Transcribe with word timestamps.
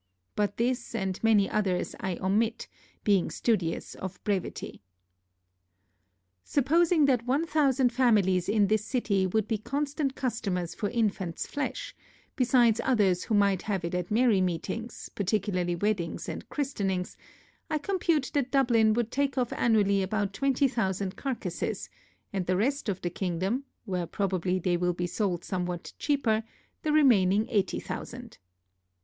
But 0.35 0.57
this, 0.57 0.95
and 0.95 1.23
many 1.23 1.47
others, 1.47 1.93
I 1.99 2.15
omit, 2.19 2.67
being 3.03 3.29
studious 3.29 3.93
of 3.93 4.19
brevity. 4.23 4.81
Supposing 6.43 7.05
that 7.05 7.27
one 7.27 7.45
thousand 7.45 7.89
families 7.91 8.49
in 8.49 8.65
this 8.65 8.83
city, 8.83 9.27
would 9.27 9.47
be 9.47 9.59
constant 9.59 10.15
customers 10.15 10.73
for 10.73 10.89
infants 10.89 11.45
flesh, 11.45 11.95
besides 12.35 12.81
others 12.83 13.25
who 13.25 13.35
might 13.35 13.61
have 13.61 13.85
it 13.85 13.93
at 13.93 14.09
merry 14.09 14.41
meetings, 14.41 15.09
particularly 15.13 15.73
at 15.73 15.83
weddings 15.83 16.27
and 16.27 16.49
christenings, 16.49 17.15
I 17.69 17.77
compute 17.77 18.31
that 18.33 18.49
Dublin 18.49 18.95
would 18.95 19.11
take 19.11 19.37
off 19.37 19.53
annually 19.53 20.01
about 20.01 20.33
twenty 20.33 20.67
thousand 20.67 21.15
carcasses; 21.15 21.91
and 22.33 22.47
the 22.47 22.57
rest 22.57 22.89
of 22.89 23.01
the 23.01 23.11
kingdom 23.11 23.65
(where 23.85 24.07
probably 24.07 24.57
they 24.57 24.77
will 24.77 24.93
be 24.93 25.05
sold 25.05 25.43
somewhat 25.43 25.93
cheaper) 25.99 26.41
the 26.81 26.91
remaining 26.91 27.47
eighty 27.49 27.79
thousand. 27.79 28.39